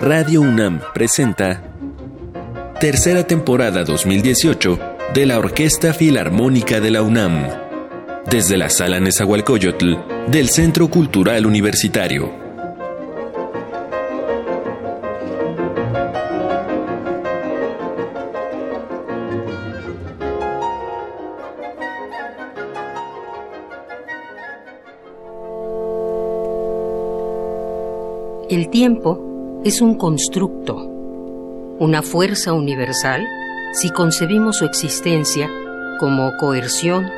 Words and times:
Radio 0.00 0.42
UNAM 0.42 0.80
presenta 0.94 1.60
Tercera 2.80 3.26
temporada 3.26 3.82
2018 3.82 4.78
de 5.12 5.26
la 5.26 5.40
Orquesta 5.40 5.92
Filarmónica 5.92 6.78
de 6.78 6.92
la 6.92 7.02
UNAM. 7.02 7.48
Desde 8.30 8.56
la 8.56 8.70
Sala 8.70 9.00
Nezahualcóyotl 9.00 9.96
del 10.30 10.50
Centro 10.50 10.88
Cultural 10.88 11.46
Universitario. 11.46 12.30
El 28.48 28.70
tiempo 28.70 29.27
es 29.64 29.80
un 29.80 29.96
constructo, 29.96 30.76
una 31.78 32.02
fuerza 32.02 32.52
universal 32.52 33.26
si 33.72 33.90
concebimos 33.90 34.58
su 34.58 34.64
existencia 34.64 35.50
como 35.98 36.36
coerción 36.36 37.10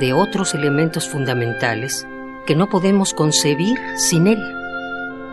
de 0.00 0.12
otros 0.12 0.54
elementos 0.54 1.08
fundamentales 1.08 2.04
que 2.46 2.56
no 2.56 2.68
podemos 2.68 3.14
concebir 3.14 3.78
sin 3.96 4.26
él, 4.26 4.42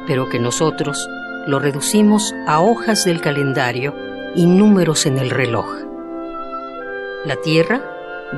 pero 0.06 0.30
que 0.30 0.40
nosotros 0.40 1.10
lo 1.48 1.58
reducimos 1.58 2.34
a 2.48 2.62
hojas 2.62 3.06
del 3.06 3.22
calendario 3.22 3.96
y 4.36 4.46
números 4.46 5.08
en 5.08 5.18
el 5.18 5.32
reloj. 5.32 5.68
La 7.26 7.38
Tierra 7.38 7.82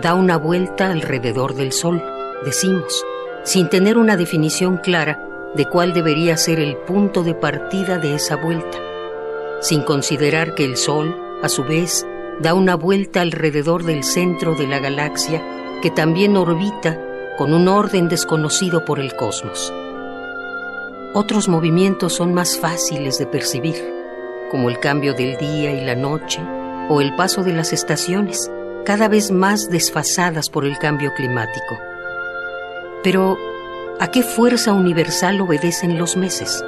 da 0.02 0.14
una 0.14 0.38
vuelta 0.38 0.92
alrededor 0.92 1.55
del 1.55 1.73
Sol, 1.73 2.02
decimos, 2.45 3.03
sin 3.44 3.67
tener 3.67 3.97
una 3.97 4.16
definición 4.16 4.77
clara 4.77 5.27
de 5.56 5.66
cuál 5.66 5.94
debería 5.94 6.38
ser 6.38 6.59
el 6.59 6.76
punto 6.78 7.23
de 7.23 7.34
partida 7.34 7.98
de 7.98 8.16
esa 8.16 8.36
vuelta, 8.36 8.78
sin 9.62 9.84
considerar 9.84 10.56
que 10.56 10.66
el 10.66 10.78
Sol, 10.78 11.16
a 11.42 11.50
su 11.50 11.64
vez, 11.64 12.06
da 12.39 12.54
una 12.54 12.76
vuelta 12.76 13.22
alrededor 13.22 13.84
del 13.84 14.04
centro 14.04 14.56
de 14.56 14.67
la 14.67 14.80
galaxia 14.80 15.44
que 15.81 15.92
también 15.92 16.38
orbita 16.38 17.00
con 17.38 17.54
un 17.54 17.67
orden 17.67 18.09
desconocido 18.09 18.86
por 18.86 19.00
el 19.00 19.16
cosmos. 19.16 19.73
Otros 21.14 21.48
movimientos 21.48 22.14
son 22.14 22.34
más 22.34 22.59
fáciles 22.59 23.17
de 23.17 23.26
percibir, 23.26 23.76
como 24.52 24.70
el 24.70 24.80
cambio 24.80 25.14
del 25.14 25.38
día 25.38 25.72
y 25.72 25.84
la 25.84 25.95
noche 25.95 26.42
o 26.89 27.02
el 27.02 27.16
paso 27.16 27.44
de 27.44 27.54
las 27.54 27.73
estaciones, 27.73 28.52
cada 28.86 29.08
vez 29.08 29.32
más 29.32 29.70
desfasadas 29.70 30.50
por 30.50 30.66
el 30.66 30.78
cambio 30.78 31.14
climático. 31.14 31.78
Pero 33.04 33.38
¿A 34.00 34.12
qué 34.12 34.22
fuerza 34.22 34.73
universal 34.73 35.42
obedecen 35.42 35.98
los 35.98 36.17
meses? 36.17 36.64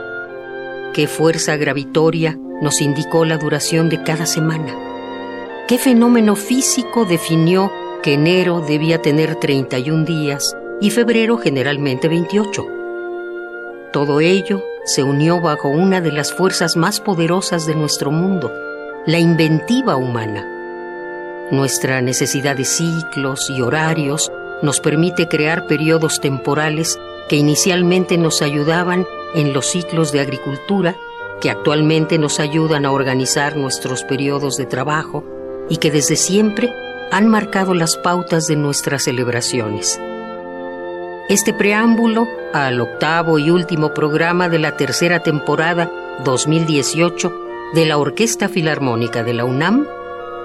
¿Qué 0.93 1.05
fuerza 1.07 1.57
gravitoria 1.57 2.35
nos 2.59 2.81
indicó 2.81 3.23
la 3.23 3.37
duración 3.37 3.87
de 3.87 4.01
cada 4.01 4.25
semana? 4.25 4.75
¿Qué 5.67 5.77
fenómeno 5.77 6.35
físico 6.35 7.05
definió 7.05 7.71
que 8.01 8.15
enero 8.15 8.61
debía 8.61 9.03
tener 9.03 9.35
31 9.35 10.05
días 10.05 10.57
y 10.81 10.89
febrero 10.89 11.37
generalmente 11.37 12.07
28? 12.07 12.65
Todo 13.93 14.21
ello 14.21 14.63
se 14.85 15.03
unió 15.03 15.39
bajo 15.39 15.69
una 15.69 16.01
de 16.01 16.11
las 16.11 16.33
fuerzas 16.33 16.77
más 16.77 16.99
poderosas 16.99 17.67
de 17.67 17.75
nuestro 17.75 18.09
mundo, 18.09 18.51
la 19.05 19.19
inventiva 19.19 19.97
humana. 19.97 20.47
Nuestra 21.51 22.01
necesidad 22.01 22.55
de 22.57 22.65
ciclos 22.65 23.51
y 23.51 23.61
horarios 23.61 24.31
nos 24.61 24.79
permite 24.79 25.27
crear 25.27 25.67
periodos 25.67 26.19
temporales 26.19 26.99
que 27.27 27.35
inicialmente 27.35 28.17
nos 28.17 28.41
ayudaban 28.41 29.05
en 29.35 29.53
los 29.53 29.67
ciclos 29.67 30.11
de 30.11 30.19
agricultura, 30.21 30.95
que 31.41 31.49
actualmente 31.49 32.17
nos 32.17 32.39
ayudan 32.39 32.85
a 32.85 32.91
organizar 32.91 33.55
nuestros 33.55 34.03
periodos 34.03 34.57
de 34.57 34.65
trabajo 34.65 35.23
y 35.69 35.77
que 35.77 35.91
desde 35.91 36.15
siempre 36.15 36.73
han 37.11 37.27
marcado 37.27 37.73
las 37.73 37.95
pautas 37.97 38.47
de 38.47 38.55
nuestras 38.55 39.03
celebraciones. 39.03 39.99
Este 41.29 41.53
preámbulo 41.53 42.27
al 42.53 42.81
octavo 42.81 43.37
y 43.37 43.51
último 43.51 43.93
programa 43.93 44.49
de 44.49 44.59
la 44.59 44.75
tercera 44.75 45.21
temporada 45.21 45.91
2018 46.25 47.33
de 47.75 47.85
la 47.85 47.97
Orquesta 47.97 48.49
Filarmónica 48.49 49.23
de 49.23 49.33
la 49.33 49.45
UNAM 49.45 49.85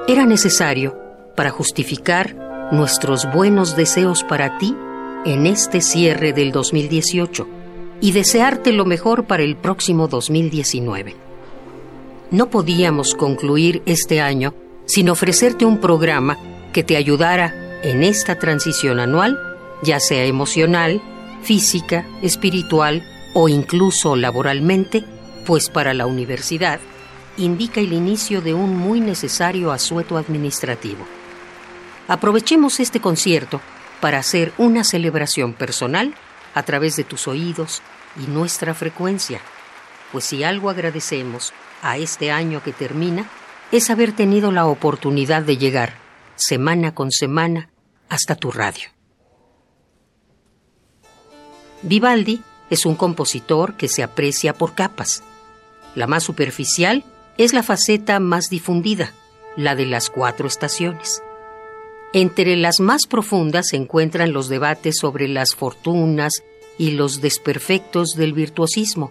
era 0.06 0.26
necesario 0.26 0.94
para 1.34 1.50
justificar 1.50 2.36
nuestros 2.74 3.30
buenos 3.32 3.76
deseos 3.76 4.24
para 4.24 4.58
ti 4.58 4.76
en 5.24 5.46
este 5.46 5.80
cierre 5.80 6.32
del 6.32 6.50
2018 6.52 7.46
y 8.00 8.12
desearte 8.12 8.72
lo 8.72 8.84
mejor 8.84 9.24
para 9.24 9.42
el 9.42 9.56
próximo 9.56 10.08
2019. 10.08 11.14
No 12.30 12.50
podíamos 12.50 13.14
concluir 13.14 13.82
este 13.86 14.20
año 14.20 14.54
sin 14.86 15.08
ofrecerte 15.08 15.64
un 15.64 15.78
programa 15.78 16.36
que 16.72 16.82
te 16.82 16.96
ayudara 16.96 17.80
en 17.82 18.02
esta 18.02 18.38
transición 18.38 18.98
anual, 18.98 19.38
ya 19.82 20.00
sea 20.00 20.24
emocional, 20.24 21.00
física, 21.42 22.06
espiritual 22.22 23.04
o 23.34 23.48
incluso 23.48 24.16
laboralmente, 24.16 25.04
pues 25.46 25.70
para 25.70 25.94
la 25.94 26.06
universidad 26.06 26.80
indica 27.36 27.80
el 27.80 27.92
inicio 27.92 28.40
de 28.40 28.54
un 28.54 28.76
muy 28.76 29.00
necesario 29.00 29.72
asueto 29.72 30.16
administrativo. 30.16 31.04
Aprovechemos 32.08 32.80
este 32.80 33.00
concierto 33.00 33.60
para 34.00 34.18
hacer 34.18 34.52
una 34.58 34.84
celebración 34.84 35.54
personal 35.54 36.14
a 36.54 36.62
través 36.62 36.96
de 36.96 37.04
tus 37.04 37.26
oídos 37.26 37.82
y 38.22 38.30
nuestra 38.30 38.74
frecuencia, 38.74 39.40
pues 40.12 40.24
si 40.24 40.44
algo 40.44 40.70
agradecemos 40.70 41.52
a 41.82 41.96
este 41.96 42.30
año 42.30 42.62
que 42.62 42.72
termina, 42.72 43.28
es 43.72 43.90
haber 43.90 44.12
tenido 44.12 44.52
la 44.52 44.66
oportunidad 44.66 45.42
de 45.42 45.56
llegar 45.56 45.94
semana 46.36 46.94
con 46.94 47.10
semana 47.10 47.70
hasta 48.08 48.34
tu 48.34 48.50
radio. 48.50 48.88
Vivaldi 51.82 52.42
es 52.70 52.86
un 52.86 52.94
compositor 52.94 53.76
que 53.76 53.88
se 53.88 54.02
aprecia 54.02 54.54
por 54.54 54.74
capas. 54.74 55.22
La 55.94 56.06
más 56.06 56.22
superficial 56.22 57.04
es 57.36 57.52
la 57.52 57.62
faceta 57.62 58.20
más 58.20 58.48
difundida, 58.48 59.12
la 59.56 59.74
de 59.74 59.86
las 59.86 60.10
cuatro 60.10 60.46
estaciones. 60.46 61.22
Entre 62.14 62.54
las 62.54 62.78
más 62.78 63.08
profundas 63.08 63.66
se 63.70 63.76
encuentran 63.76 64.32
los 64.32 64.48
debates 64.48 64.94
sobre 65.00 65.26
las 65.26 65.56
fortunas 65.56 66.44
y 66.78 66.92
los 66.92 67.20
desperfectos 67.20 68.10
del 68.10 68.32
virtuosismo. 68.32 69.10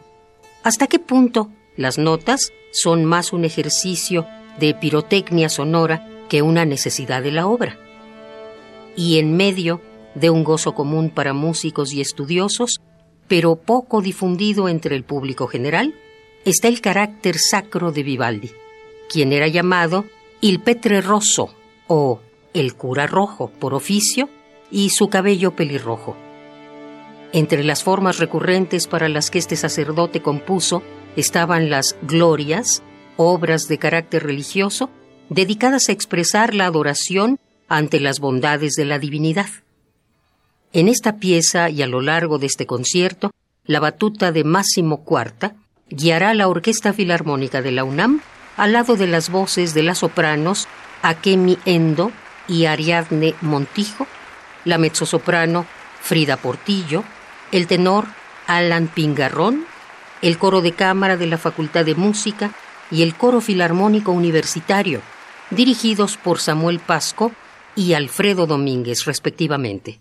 ¿Hasta 0.64 0.88
qué 0.88 1.00
punto 1.00 1.52
las 1.76 1.98
notas 1.98 2.54
son 2.72 3.04
más 3.04 3.34
un 3.34 3.44
ejercicio 3.44 4.26
de 4.58 4.74
pirotecnia 4.74 5.50
sonora 5.50 6.08
que 6.30 6.42
una 6.42 6.64
necesidad 6.64 7.22
de 7.22 7.34
la 7.34 7.46
obra? 7.46 7.78
Y 8.96 9.20
en 9.20 9.36
medio 9.36 9.82
de 10.16 10.30
un 10.30 10.46
gozo 10.46 10.74
común 10.74 11.10
para 11.10 11.34
músicos 11.34 11.92
y 11.92 12.00
estudiosos, 12.00 12.80
pero 13.28 13.58
poco 13.58 14.02
difundido 14.02 14.70
entre 14.70 14.96
el 14.96 15.04
público 15.04 15.48
general, 15.48 15.94
está 16.46 16.70
el 16.70 16.80
carácter 16.80 17.36
sacro 17.38 17.92
de 17.92 18.04
Vivaldi, 18.04 18.52
quien 19.10 19.34
era 19.34 19.50
llamado 19.50 20.06
Il 20.40 20.62
Petre 20.62 21.02
Rosso 21.02 21.54
o 21.88 22.22
el 22.54 22.76
cura 22.76 23.08
rojo 23.08 23.50
por 23.60 23.74
oficio 23.74 24.30
y 24.72 24.90
su 24.90 25.10
cabello 25.10 25.56
pelirrojo. 25.56 26.16
Entre 27.32 27.64
las 27.64 27.84
formas 27.84 28.20
recurrentes 28.20 28.88
para 28.88 29.10
las 29.10 29.32
que 29.32 29.40
este 29.40 29.56
sacerdote 29.56 30.22
compuso 30.22 30.84
estaban 31.16 31.70
las 31.70 31.96
glorias, 32.04 32.84
obras 33.18 33.68
de 33.68 33.78
carácter 33.78 34.24
religioso, 34.24 34.90
dedicadas 35.30 35.90
a 35.90 35.92
expresar 35.92 36.54
la 36.54 36.66
adoración 36.66 37.40
ante 37.68 38.00
las 38.00 38.20
bondades 38.20 38.74
de 38.74 38.86
la 38.86 39.00
divinidad. 39.00 39.48
En 40.74 40.88
esta 40.88 41.18
pieza 41.18 41.70
y 41.70 41.82
a 41.82 41.88
lo 41.88 42.02
largo 42.02 42.40
de 42.40 42.48
este 42.48 42.66
concierto, 42.66 43.32
la 43.66 43.80
batuta 43.80 44.32
de 44.32 44.44
Máximo 44.44 45.04
Cuarta 45.04 45.56
guiará 45.90 46.34
la 46.34 46.48
Orquesta 46.48 46.94
Filarmónica 46.94 47.62
de 47.62 47.72
la 47.72 47.84
UNAM 47.84 48.22
al 48.58 48.74
lado 48.74 48.96
de 48.96 49.08
las 49.08 49.30
voces 49.30 49.74
de 49.74 49.84
las 49.84 50.00
sopranos 50.00 50.68
Akemi 51.02 51.58
Endo 51.66 52.12
y 52.48 52.66
Ariadne 52.66 53.36
Montijo, 53.42 54.08
la 54.66 54.78
mezzosoprano 54.78 55.66
Frida 56.02 56.38
Portillo, 56.38 57.04
el 57.52 57.68
tenor 57.68 58.06
Alan 58.48 58.88
Pingarrón 58.88 59.66
el 60.24 60.38
coro 60.38 60.62
de 60.62 60.72
cámara 60.72 61.18
de 61.18 61.28
la 61.28 61.38
Facultad 61.38 61.86
de 61.86 61.96
Música 61.96 62.52
y 62.90 63.04
el 63.04 63.14
coro 63.14 63.42
filarmónico 63.42 64.14
universitario, 64.14 65.02
dirigidos 65.50 66.18
por 66.18 66.40
Samuel 66.40 66.80
Pasco 66.80 67.34
y 67.76 67.94
Alfredo 67.94 68.48
Domínguez, 68.48 69.04
respectivamente. 69.04 70.00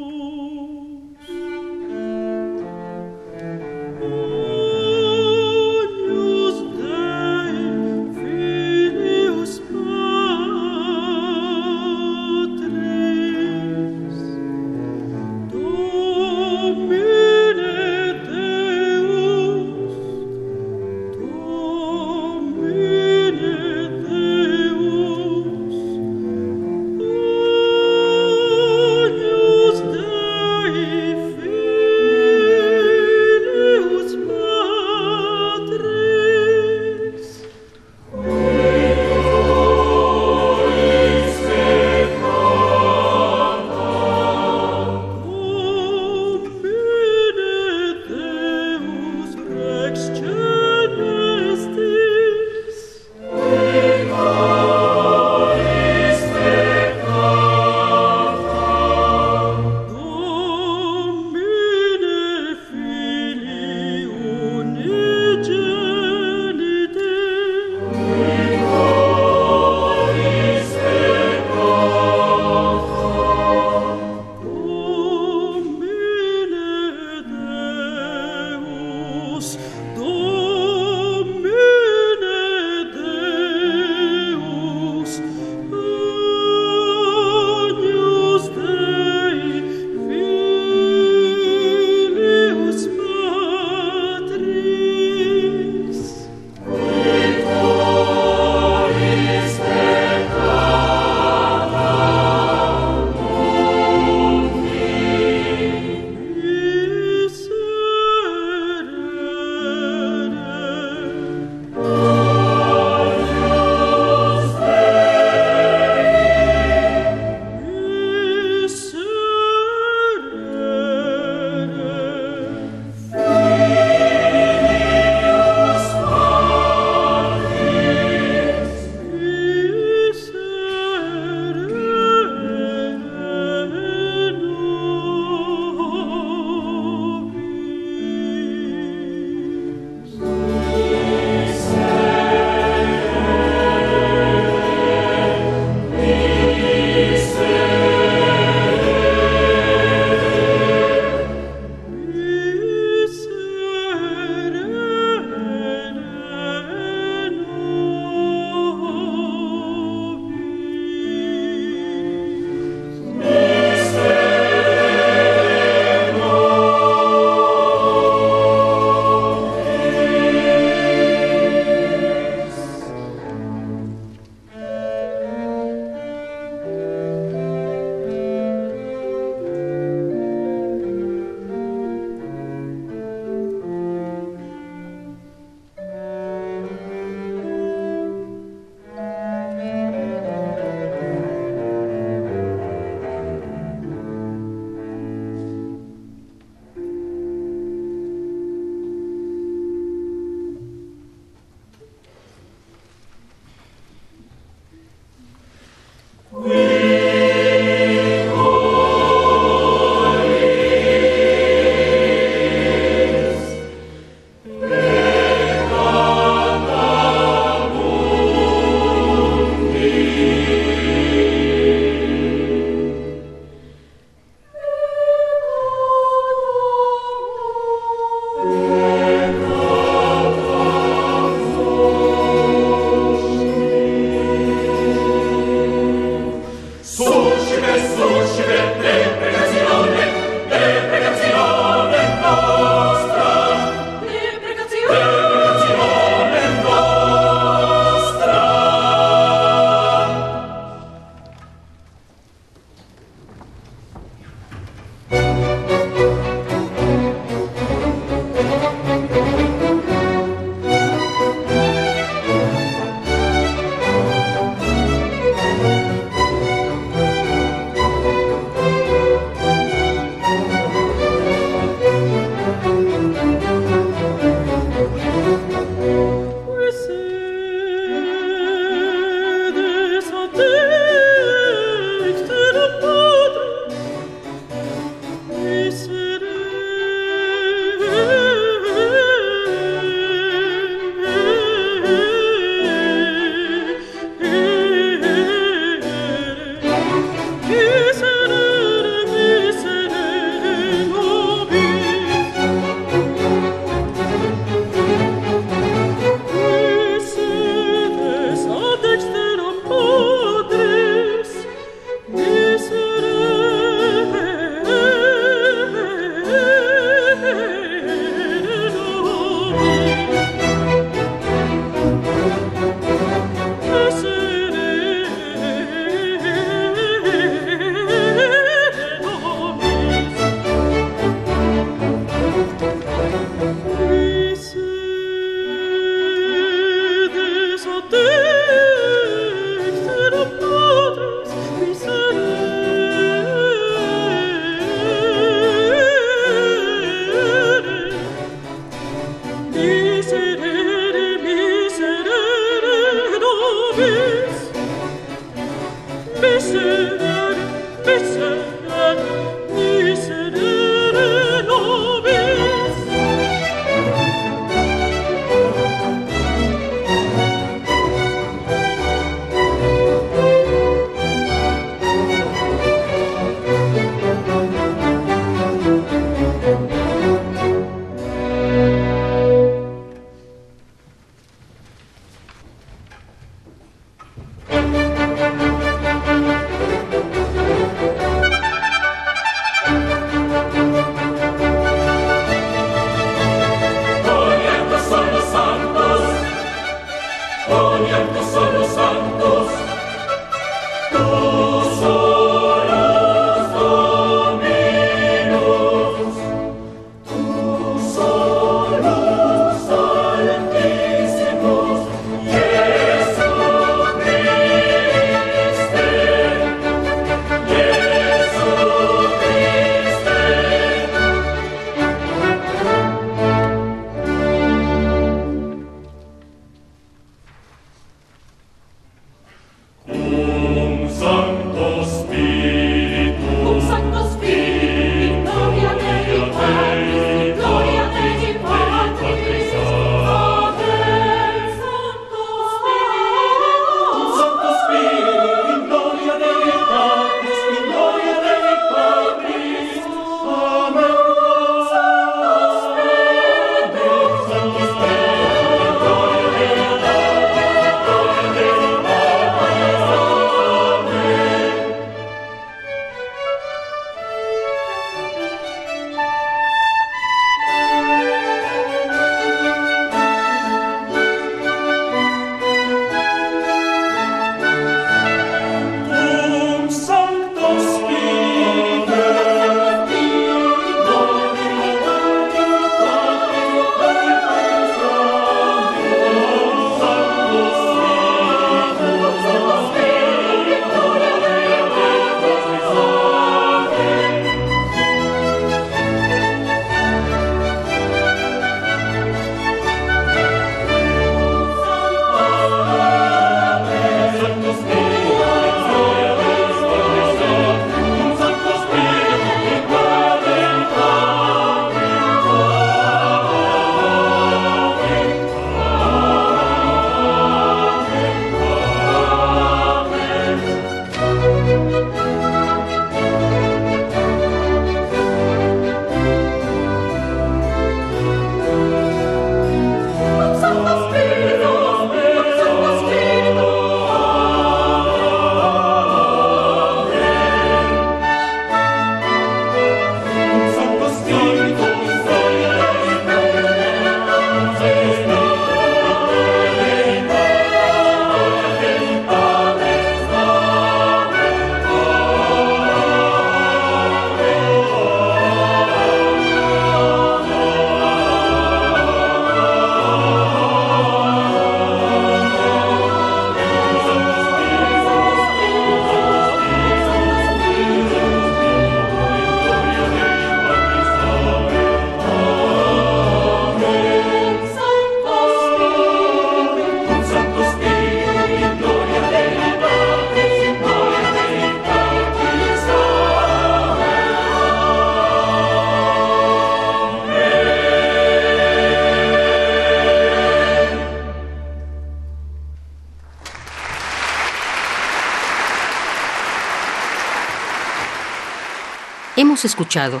Hemos 599.36 599.44
escuchado 599.44 600.00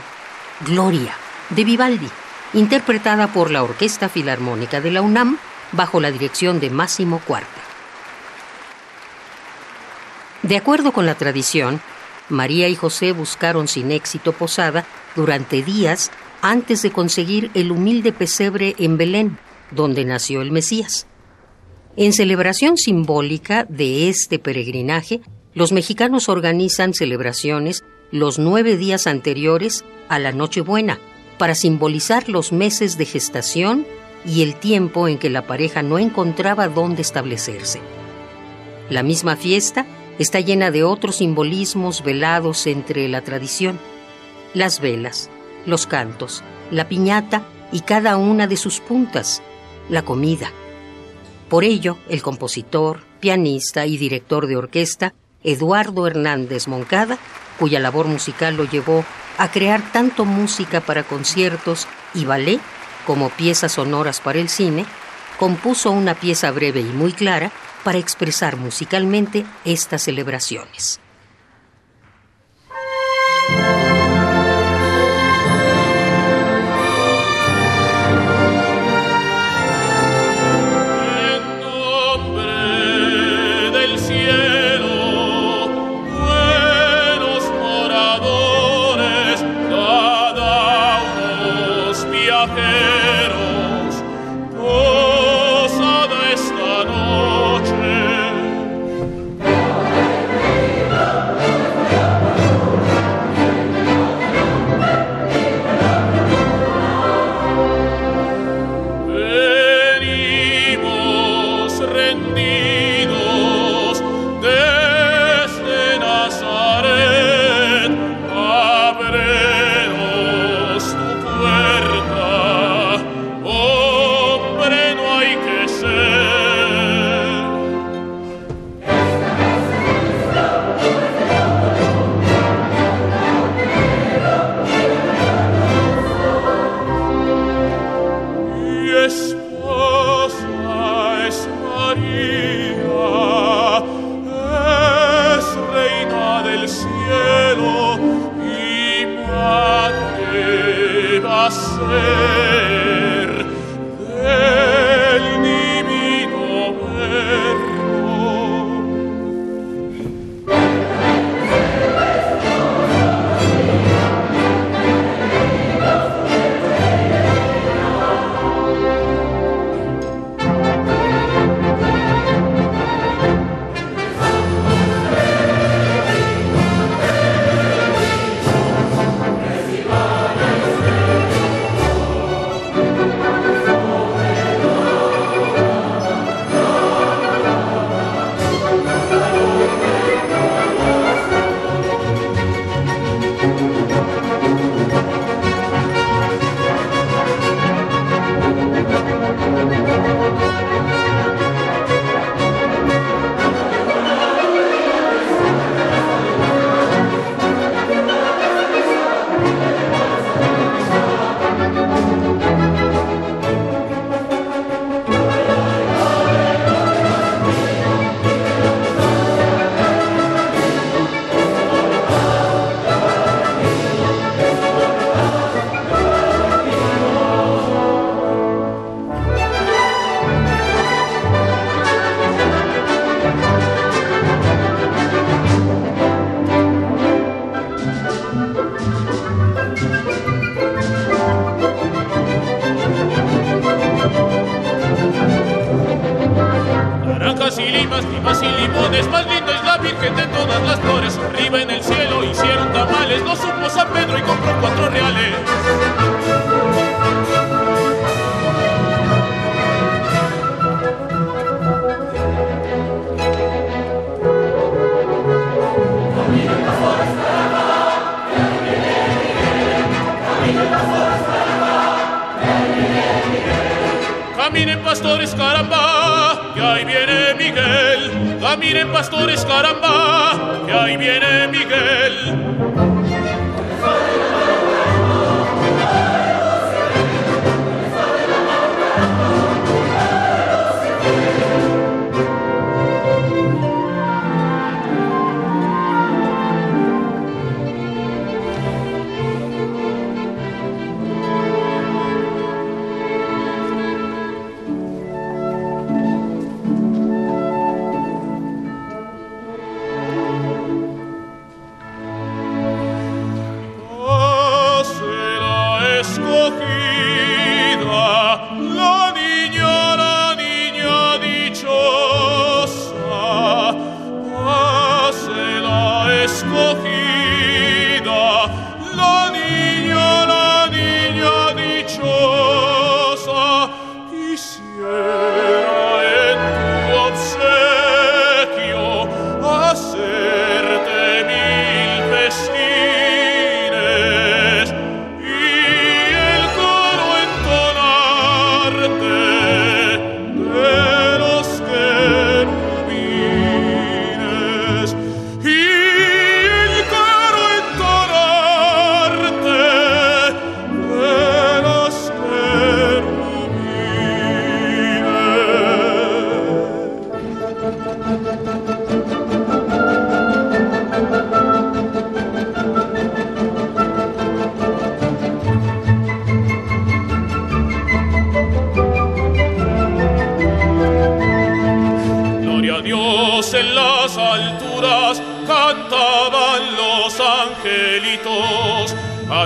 Gloria 0.64 1.12
de 1.50 1.64
Vivaldi, 1.64 2.08
interpretada 2.54 3.34
por 3.34 3.50
la 3.50 3.62
Orquesta 3.62 4.08
Filarmónica 4.08 4.80
de 4.80 4.90
la 4.90 5.02
UNAM 5.02 5.36
bajo 5.72 6.00
la 6.00 6.10
dirección 6.10 6.58
de 6.58 6.70
Máximo 6.70 7.20
Cuarta. 7.20 7.60
De 10.42 10.56
acuerdo 10.56 10.90
con 10.92 11.04
la 11.04 11.16
tradición, 11.16 11.82
María 12.30 12.70
y 12.70 12.76
José 12.76 13.12
buscaron 13.12 13.68
sin 13.68 13.92
éxito 13.92 14.32
posada 14.32 14.86
durante 15.14 15.62
días 15.62 16.10
antes 16.40 16.80
de 16.80 16.90
conseguir 16.90 17.50
el 17.52 17.72
humilde 17.72 18.14
pesebre 18.14 18.74
en 18.78 18.96
Belén, 18.96 19.38
donde 19.70 20.06
nació 20.06 20.40
el 20.40 20.50
Mesías. 20.50 21.06
En 21.98 22.14
celebración 22.14 22.78
simbólica 22.78 23.66
de 23.68 24.08
este 24.08 24.38
peregrinaje, 24.38 25.20
los 25.52 25.72
mexicanos 25.72 26.30
organizan 26.30 26.94
celebraciones 26.94 27.84
los 28.10 28.38
nueve 28.38 28.76
días 28.76 29.06
anteriores 29.06 29.84
a 30.08 30.18
la 30.18 30.32
Nochebuena 30.32 30.98
para 31.38 31.54
simbolizar 31.54 32.28
los 32.28 32.52
meses 32.52 32.98
de 32.98 33.04
gestación 33.04 33.86
y 34.24 34.42
el 34.42 34.54
tiempo 34.56 35.08
en 35.08 35.18
que 35.18 35.30
la 35.30 35.46
pareja 35.46 35.82
no 35.82 35.98
encontraba 35.98 36.68
dónde 36.68 37.02
establecerse. 37.02 37.80
La 38.90 39.02
misma 39.02 39.36
fiesta 39.36 39.86
está 40.18 40.40
llena 40.40 40.70
de 40.70 40.84
otros 40.84 41.16
simbolismos 41.16 42.02
velados 42.02 42.66
entre 42.66 43.08
la 43.08 43.22
tradición, 43.22 43.78
las 44.54 44.80
velas, 44.80 45.28
los 45.66 45.86
cantos, 45.86 46.42
la 46.70 46.88
piñata 46.88 47.42
y 47.72 47.80
cada 47.80 48.16
una 48.16 48.46
de 48.46 48.56
sus 48.56 48.80
puntas, 48.80 49.42
la 49.88 50.02
comida. 50.02 50.50
Por 51.48 51.64
ello, 51.64 51.98
el 52.08 52.22
compositor, 52.22 53.00
pianista 53.20 53.86
y 53.86 53.96
director 53.96 54.46
de 54.46 54.56
orquesta, 54.56 55.14
Eduardo 55.44 56.06
Hernández 56.06 56.66
Moncada, 56.66 57.18
cuya 57.58 57.80
labor 57.80 58.06
musical 58.06 58.56
lo 58.56 58.64
llevó 58.64 59.04
a 59.38 59.50
crear 59.50 59.82
tanto 59.92 60.24
música 60.24 60.80
para 60.80 61.02
conciertos 61.02 61.86
y 62.14 62.24
ballet 62.24 62.60
como 63.06 63.30
piezas 63.30 63.72
sonoras 63.72 64.20
para 64.20 64.38
el 64.38 64.48
cine, 64.48 64.84
compuso 65.38 65.90
una 65.90 66.14
pieza 66.14 66.50
breve 66.50 66.80
y 66.80 66.84
muy 66.84 67.12
clara 67.12 67.50
para 67.84 67.98
expresar 67.98 68.56
musicalmente 68.56 69.46
estas 69.64 70.02
celebraciones. 70.02 71.00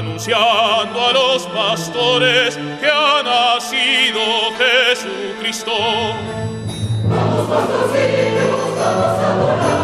Anunciando 0.01 1.07
a 1.09 1.13
los 1.13 1.47
pastores 1.49 2.57
que 2.57 2.87
ha 2.87 3.23
nacido 3.23 4.21
Jesucristo. 4.57 5.73
Vamos 7.07 7.49
pastorcillos, 7.49 8.77
vamos 8.79 9.19
a 9.19 9.37
volar, 9.37 9.80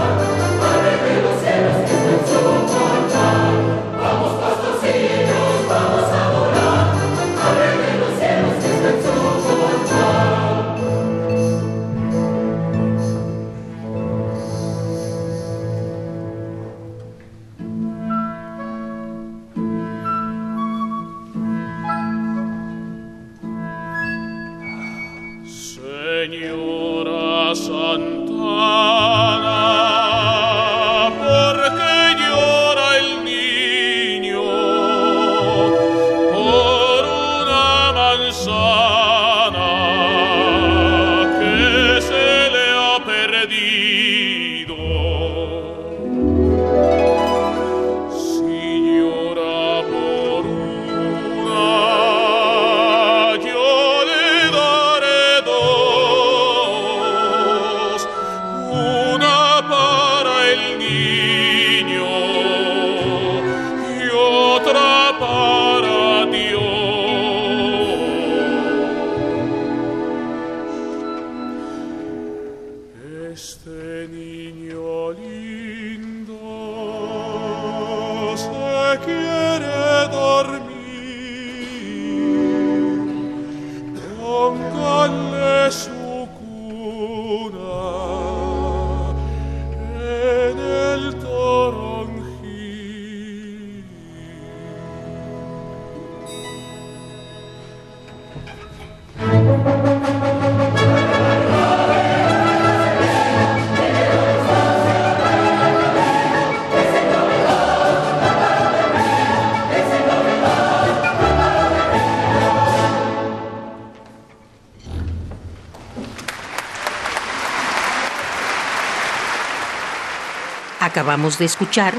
De 121.17 121.47
escuchar 121.47 121.95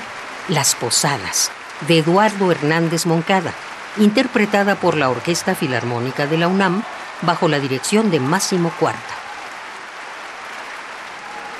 Las 0.47 0.75
Posadas, 0.75 1.51
de 1.87 1.97
Eduardo 1.97 2.51
Hernández 2.51 3.07
Moncada, 3.07 3.51
interpretada 3.97 4.75
por 4.75 4.95
la 4.95 5.09
Orquesta 5.09 5.55
Filarmónica 5.55 6.27
de 6.27 6.37
la 6.37 6.47
UNAM 6.47 6.83
bajo 7.23 7.47
la 7.47 7.59
dirección 7.59 8.11
de 8.11 8.19
Máximo 8.19 8.71
Cuarta. 8.79 9.15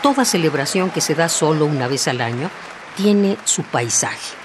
Toda 0.04 0.24
celebración 0.24 0.92
que 0.92 1.02
se 1.02 1.16
da 1.16 1.30
solo 1.30 1.66
una 1.66 1.88
vez 1.88 2.08
al 2.08 2.22
año 2.22 2.52
tiene 2.96 3.38
su 3.44 3.64
paisaje. 3.64 4.36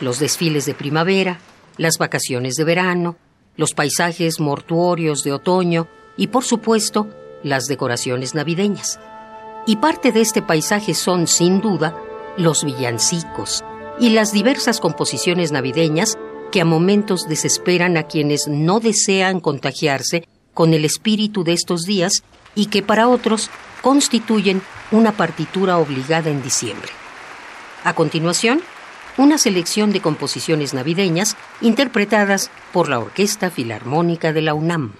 Los 0.00 0.18
desfiles 0.18 0.64
de 0.64 0.72
primavera, 0.72 1.38
las 1.76 1.98
vacaciones 1.98 2.54
de 2.54 2.64
verano, 2.64 3.16
los 3.56 3.74
paisajes 3.74 4.40
mortuorios 4.40 5.22
de 5.22 5.34
otoño 5.34 5.86
y, 6.16 6.28
por 6.28 6.44
supuesto, 6.44 7.08
las 7.42 7.66
decoraciones 7.66 8.34
navideñas. 8.34 8.98
Y 9.66 9.76
parte 9.76 10.12
de 10.12 10.22
este 10.22 10.40
paisaje 10.40 10.94
son, 10.94 11.26
sin 11.26 11.60
duda, 11.60 11.94
los 12.38 12.64
villancicos 12.64 13.64
y 14.00 14.10
las 14.10 14.32
diversas 14.32 14.80
composiciones 14.80 15.52
navideñas 15.52 16.16
que 16.50 16.60
a 16.62 16.64
momentos 16.64 17.28
desesperan 17.28 17.96
a 17.96 18.04
quienes 18.04 18.48
no 18.48 18.80
desean 18.80 19.40
contagiarse 19.40 20.26
con 20.54 20.72
el 20.72 20.84
espíritu 20.84 21.44
de 21.44 21.52
estos 21.52 21.82
días 21.82 22.22
y 22.54 22.66
que 22.66 22.82
para 22.82 23.08
otros 23.08 23.50
constituyen 23.82 24.62
una 24.90 25.12
partitura 25.12 25.78
obligada 25.78 26.30
en 26.30 26.42
diciembre. 26.42 26.88
A 27.84 27.94
continuación, 27.94 28.62
una 29.18 29.36
selección 29.36 29.92
de 29.92 30.00
composiciones 30.00 30.74
navideñas 30.74 31.36
interpretadas 31.60 32.50
por 32.72 32.88
la 32.88 33.00
Orquesta 33.00 33.50
Filarmónica 33.50 34.32
de 34.32 34.42
la 34.42 34.54
UNAM. 34.54 34.94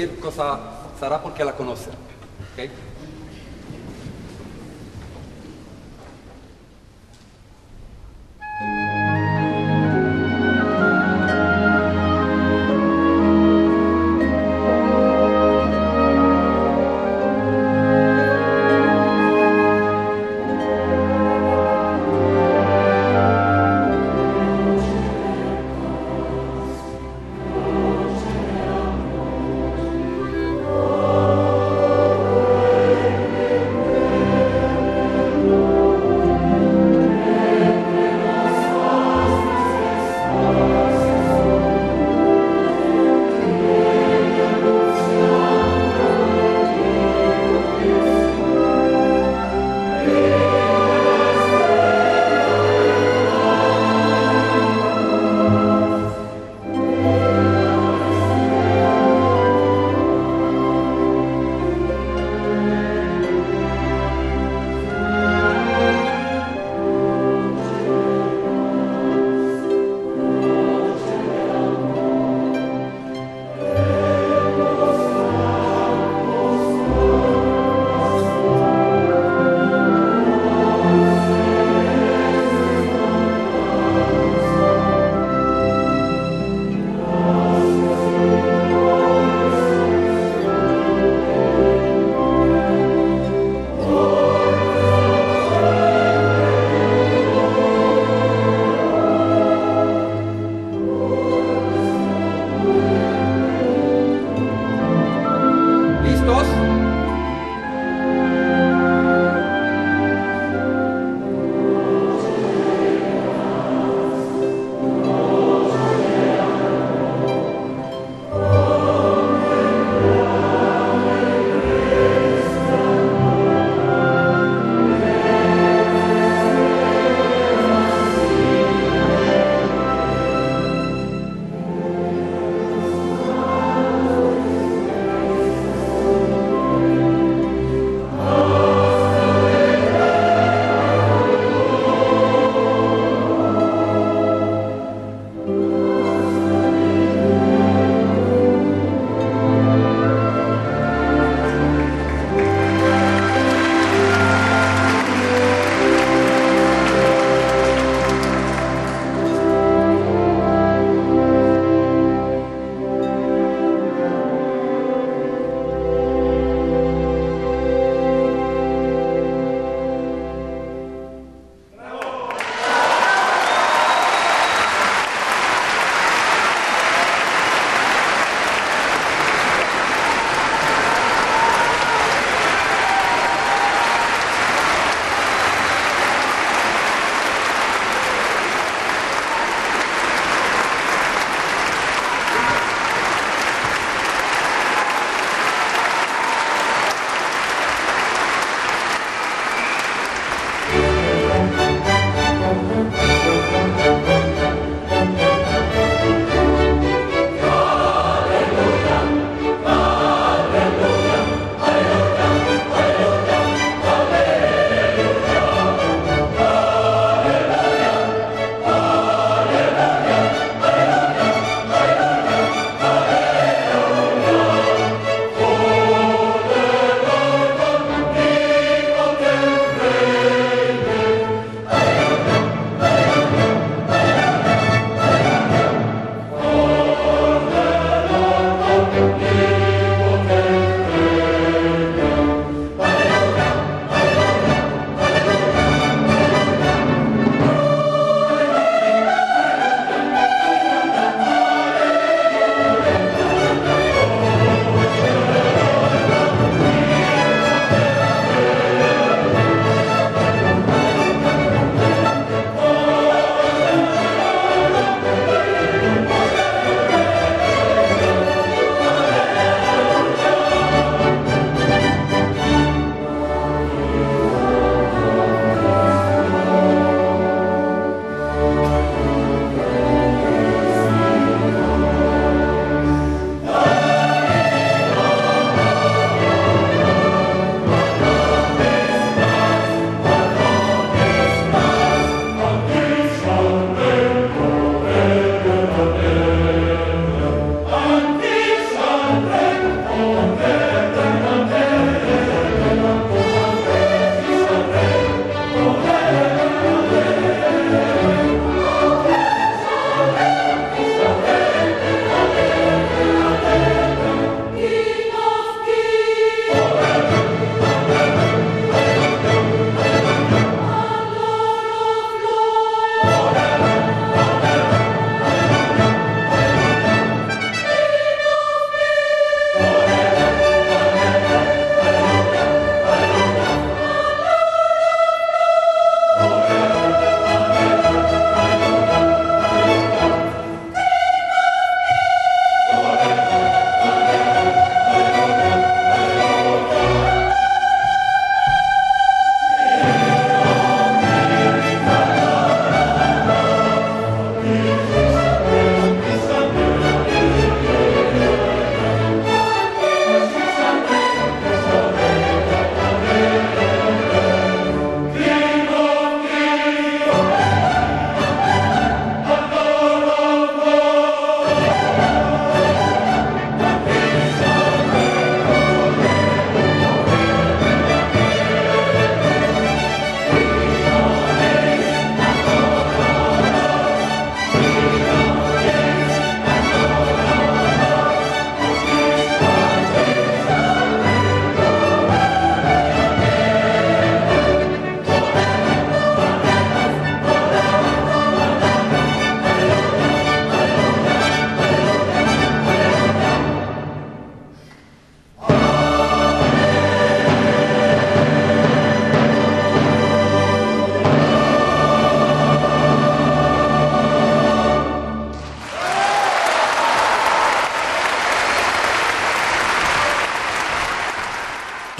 Decir 0.00 0.20
cosa 0.20 0.58
Sara 0.98 1.20
porque 1.22 1.44
la 1.44 1.52
conoce. 1.52 1.90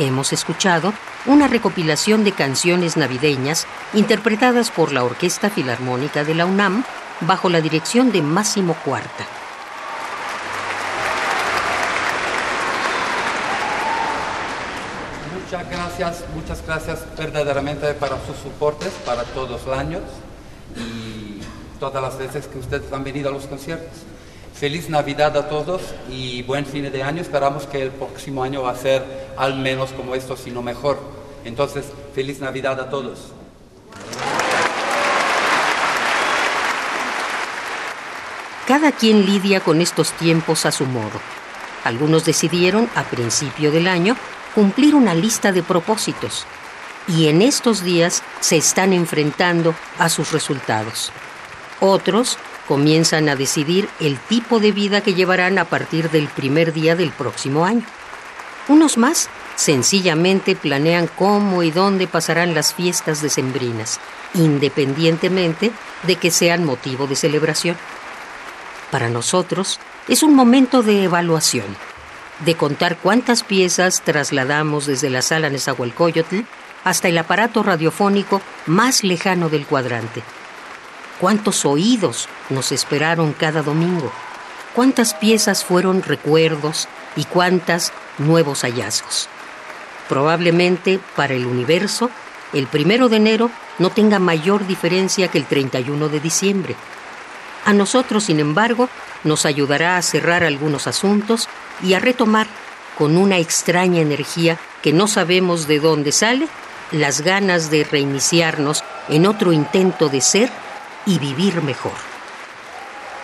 Hemos 0.06 0.32
escuchado 0.32 0.92
una 1.26 1.48
recopilación 1.48 2.24
de 2.24 2.32
canciones 2.32 2.96
navideñas 2.96 3.66
interpretadas 3.92 4.70
por 4.70 4.92
la 4.92 5.04
Orquesta 5.04 5.50
Filarmónica 5.50 6.24
de 6.24 6.34
la 6.34 6.46
UNAM 6.46 6.84
bajo 7.20 7.48
la 7.48 7.60
dirección 7.60 8.10
de 8.10 8.22
Máximo 8.22 8.74
Cuarta. 8.84 9.26
Muchas 15.34 15.70
gracias, 15.70 16.24
muchas 16.34 16.66
gracias 16.66 17.04
verdaderamente 17.18 17.92
para 17.94 18.16
sus 18.24 18.36
soportes, 18.36 18.92
para 19.04 19.24
todos 19.24 19.66
los 19.66 19.76
años 19.76 20.02
y 20.76 21.40
todas 21.78 22.02
las 22.02 22.16
veces 22.18 22.46
que 22.46 22.58
ustedes 22.58 22.92
han 22.92 23.04
venido 23.04 23.28
a 23.28 23.32
los 23.32 23.46
conciertos. 23.46 24.04
Feliz 24.60 24.90
Navidad 24.90 25.34
a 25.38 25.48
todos 25.48 25.80
y 26.10 26.42
buen 26.42 26.66
fin 26.66 26.92
de 26.92 27.02
año. 27.02 27.22
Esperamos 27.22 27.64
que 27.64 27.80
el 27.80 27.88
próximo 27.88 28.42
año 28.42 28.60
va 28.60 28.72
a 28.72 28.76
ser 28.76 29.32
al 29.38 29.54
menos 29.54 29.90
como 29.92 30.14
esto, 30.14 30.36
sino 30.36 30.60
mejor. 30.60 31.00
Entonces, 31.46 31.86
feliz 32.14 32.40
Navidad 32.40 32.78
a 32.78 32.90
todos. 32.90 33.32
Cada 38.68 38.92
quien 38.92 39.24
lidia 39.24 39.60
con 39.60 39.80
estos 39.80 40.12
tiempos 40.12 40.66
a 40.66 40.72
su 40.72 40.84
modo. 40.84 41.18
Algunos 41.82 42.26
decidieron, 42.26 42.90
a 42.94 43.04
principio 43.04 43.72
del 43.72 43.88
año, 43.88 44.14
cumplir 44.54 44.94
una 44.94 45.14
lista 45.14 45.52
de 45.52 45.62
propósitos 45.62 46.44
y 47.08 47.28
en 47.28 47.40
estos 47.40 47.82
días 47.82 48.22
se 48.40 48.58
están 48.58 48.92
enfrentando 48.92 49.74
a 49.98 50.10
sus 50.10 50.32
resultados. 50.32 51.12
Otros 51.80 52.36
comienzan 52.70 53.28
a 53.28 53.34
decidir 53.34 53.88
el 53.98 54.16
tipo 54.16 54.60
de 54.60 54.70
vida 54.70 55.00
que 55.00 55.14
llevarán 55.14 55.58
a 55.58 55.64
partir 55.64 56.08
del 56.08 56.28
primer 56.28 56.72
día 56.72 56.94
del 56.94 57.10
próximo 57.10 57.64
año. 57.64 57.82
Unos 58.68 58.96
más 58.96 59.28
sencillamente 59.56 60.54
planean 60.54 61.08
cómo 61.08 61.64
y 61.64 61.72
dónde 61.72 62.06
pasarán 62.06 62.54
las 62.54 62.72
fiestas 62.72 63.22
decembrinas, 63.22 63.98
independientemente 64.34 65.72
de 66.04 66.14
que 66.14 66.30
sean 66.30 66.64
motivo 66.64 67.08
de 67.08 67.16
celebración. 67.16 67.76
Para 68.92 69.08
nosotros 69.08 69.80
es 70.06 70.22
un 70.22 70.36
momento 70.36 70.84
de 70.84 71.02
evaluación 71.02 71.66
de 72.44 72.54
contar 72.54 72.98
cuántas 72.98 73.42
piezas 73.42 74.00
trasladamos 74.02 74.86
desde 74.86 75.10
la 75.10 75.22
sala 75.22 75.50
Nezahualcóyotl 75.50 76.42
hasta 76.84 77.08
el 77.08 77.18
aparato 77.18 77.64
radiofónico 77.64 78.40
más 78.66 79.02
lejano 79.02 79.48
del 79.48 79.66
cuadrante. 79.66 80.22
Cuántos 81.20 81.66
oídos 81.66 82.30
nos 82.48 82.72
esperaron 82.72 83.34
cada 83.34 83.60
domingo. 83.60 84.10
Cuántas 84.74 85.12
piezas 85.12 85.64
fueron 85.64 86.02
recuerdos 86.02 86.88
y 87.14 87.24
cuántas 87.24 87.92
nuevos 88.16 88.62
hallazgos. 88.62 89.28
Probablemente 90.08 90.98
para 91.16 91.34
el 91.34 91.44
universo, 91.44 92.08
el 92.54 92.66
primero 92.68 93.10
de 93.10 93.16
enero 93.16 93.50
no 93.78 93.90
tenga 93.90 94.18
mayor 94.18 94.66
diferencia 94.66 95.28
que 95.28 95.36
el 95.36 95.44
31 95.44 96.08
de 96.08 96.20
diciembre. 96.20 96.74
A 97.66 97.74
nosotros, 97.74 98.24
sin 98.24 98.40
embargo, 98.40 98.88
nos 99.22 99.44
ayudará 99.44 99.98
a 99.98 100.02
cerrar 100.02 100.42
algunos 100.42 100.86
asuntos 100.86 101.48
y 101.82 101.92
a 101.92 102.00
retomar 102.00 102.46
con 102.96 103.18
una 103.18 103.36
extraña 103.36 104.00
energía 104.00 104.58
que 104.80 104.94
no 104.94 105.06
sabemos 105.06 105.66
de 105.66 105.80
dónde 105.80 106.12
sale 106.12 106.48
las 106.92 107.20
ganas 107.20 107.70
de 107.70 107.84
reiniciarnos 107.84 108.82
en 109.10 109.26
otro 109.26 109.52
intento 109.52 110.08
de 110.08 110.22
ser 110.22 110.50
y 111.06 111.18
vivir 111.18 111.62
mejor. 111.62 111.92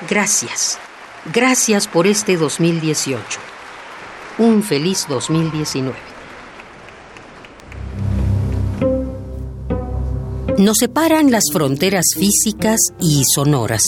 Gracias, 0.08 0.78
gracias 1.32 1.88
por 1.88 2.06
este 2.06 2.36
2018. 2.36 3.40
Un 4.38 4.62
feliz 4.62 5.06
2019. 5.08 5.96
Nos 10.58 10.78
separan 10.78 11.30
las 11.30 11.44
fronteras 11.52 12.06
físicas 12.18 12.78
y 12.98 13.22
sonoras. 13.34 13.82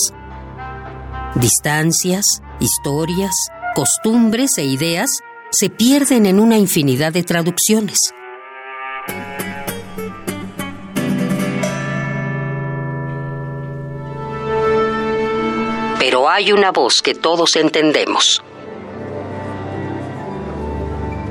Distancias, 1.34 2.24
historias, 2.60 3.34
costumbres 3.74 4.58
e 4.58 4.64
ideas 4.64 5.08
se 5.50 5.70
pierden 5.70 6.26
en 6.26 6.40
una 6.40 6.58
infinidad 6.58 7.12
de 7.12 7.22
traducciones. 7.22 8.12
Pero 16.10 16.26
hay 16.26 16.52
una 16.52 16.72
voz 16.72 17.02
que 17.02 17.14
todos 17.14 17.54
entendemos. 17.56 18.42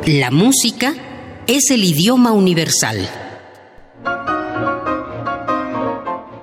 La 0.05 0.29
música 0.29 0.93
es 1.47 1.71
el 1.71 1.83
idioma 1.83 2.31
universal. 2.31 3.09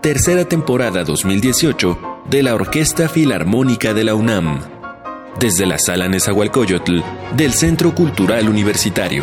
Tercera 0.01 0.47
temporada 0.47 1.05
2018 1.05 2.25
de 2.29 2.43
la 2.43 2.57
Orquesta 2.57 3.09
Filarmónica 3.09 3.95
de 3.95 4.03
la 4.03 4.17
UNAM 4.17 4.65
desde 5.39 5.65
la 5.65 5.79
Sala 5.79 6.09
Nezahualcóyotl 6.09 7.03
del 7.37 7.53
Centro 7.53 7.95
Cultural 7.95 8.49
Universitario. 8.49 9.23